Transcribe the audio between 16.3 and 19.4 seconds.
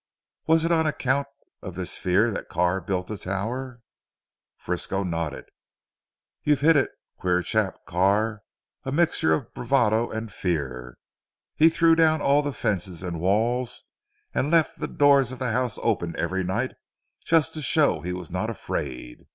night just to show he was not afraid.